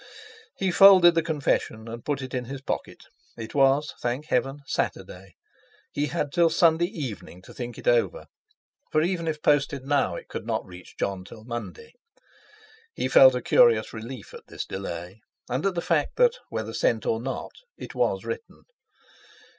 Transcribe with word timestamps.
He 0.57 0.71
folded 0.71 1.13
the 1.13 1.21
confession, 1.21 1.87
and 1.87 2.03
put 2.03 2.23
it 2.23 2.33
in 2.33 2.45
his 2.45 2.63
pocket. 2.63 3.03
It 3.37 3.53
was—thank 3.53 4.25
Heaven!—Saturday; 4.25 5.35
he 5.91 6.07
had 6.07 6.31
till 6.31 6.49
Sunday 6.49 6.87
evening 6.87 7.43
to 7.43 7.53
think 7.53 7.77
it 7.77 7.87
over; 7.87 8.25
for 8.91 9.03
even 9.03 9.27
if 9.27 9.43
posted 9.43 9.83
now 9.85 10.15
it 10.15 10.27
could 10.27 10.47
not 10.47 10.65
reach 10.65 10.97
Jon 10.97 11.23
till 11.23 11.43
Monday. 11.43 11.93
He 12.95 13.07
felt 13.07 13.35
a 13.35 13.43
curious 13.43 13.93
relief 13.93 14.33
at 14.33 14.47
this 14.47 14.65
delay, 14.65 15.21
and 15.47 15.67
at 15.67 15.75
the 15.75 15.81
fact 15.83 16.15
that, 16.15 16.33
whether 16.49 16.73
sent 16.73 17.05
or 17.05 17.21
not, 17.21 17.51
it 17.77 17.93
was 17.93 18.25
written. 18.25 18.63